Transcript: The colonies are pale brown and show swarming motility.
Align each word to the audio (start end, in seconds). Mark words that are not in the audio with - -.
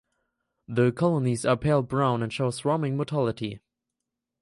The 0.67 0.91
colonies 0.91 1.45
are 1.45 1.55
pale 1.55 1.83
brown 1.83 2.23
and 2.23 2.33
show 2.33 2.49
swarming 2.49 2.97
motility. 2.97 3.59